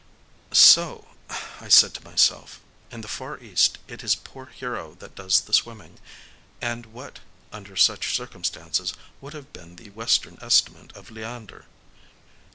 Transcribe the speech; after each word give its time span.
—"So," 0.51 1.09
I 1.59 1.67
said 1.67 1.93
to 1.93 2.03
myself, 2.03 2.59
"in 2.89 3.01
the 3.01 3.07
Far 3.07 3.37
East, 3.39 3.77
it 3.87 4.03
is 4.03 4.15
poor 4.15 4.47
Hero 4.47 4.95
that 4.95 5.13
does 5.13 5.41
the 5.41 5.53
swimming. 5.53 5.99
And 6.59 6.87
what, 6.87 7.19
under 7.53 7.75
such 7.75 8.15
circumstances, 8.15 8.95
would 9.21 9.33
have 9.35 9.53
been 9.53 9.75
the 9.75 9.91
Western 9.91 10.39
estimate 10.41 10.91
of 10.97 11.11
Leander?" 11.11 11.65